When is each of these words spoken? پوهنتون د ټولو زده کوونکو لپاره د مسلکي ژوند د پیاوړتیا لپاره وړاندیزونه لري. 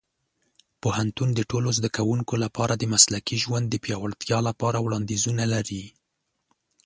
پوهنتون 0.81 1.29
د 1.35 1.39
ټولو 1.51 1.69
زده 1.77 1.89
کوونکو 1.97 2.33
لپاره 2.43 2.73
د 2.77 2.83
مسلکي 2.93 3.35
ژوند 3.43 3.65
د 3.69 3.75
پیاوړتیا 3.83 4.39
لپاره 4.47 4.77
وړاندیزونه 4.81 5.43
لري. 5.53 5.83